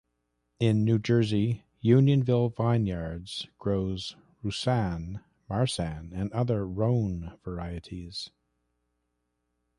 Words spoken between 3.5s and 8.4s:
grows Roussanne, Marsanne, and other Rhone varieties.